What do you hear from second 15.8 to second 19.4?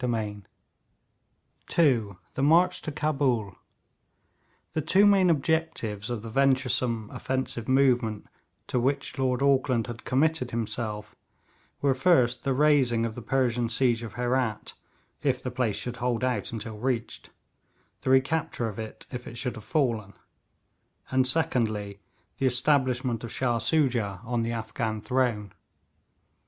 hold out until reached the recapture of it if it